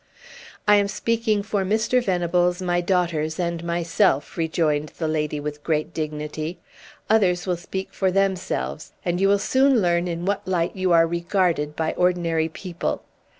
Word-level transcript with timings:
"I 0.67 0.77
am 0.77 0.87
speaking 0.87 1.43
for 1.43 1.63
Mr. 1.63 2.03
Venables, 2.03 2.59
my 2.59 2.81
daughters, 2.81 3.39
and 3.39 3.63
myself," 3.63 4.35
rejoined 4.35 4.93
the 4.97 5.07
lady 5.07 5.39
with 5.39 5.63
great 5.63 5.93
dignity; 5.93 6.57
"others 7.07 7.45
will 7.45 7.55
speak 7.55 7.93
for 7.93 8.09
themselves; 8.09 8.93
and 9.05 9.21
you 9.21 9.27
will 9.27 9.37
soon 9.37 9.79
learn 9.79 10.07
in 10.07 10.25
what 10.25 10.47
light 10.47 10.75
you 10.75 10.91
are 10.91 11.05
regarded 11.05 11.75
by 11.75 11.93
ordinary 11.93 12.49
people. 12.49 13.03